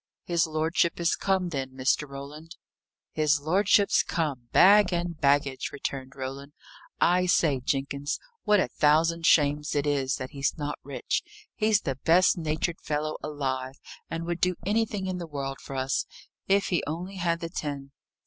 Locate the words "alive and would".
13.21-14.41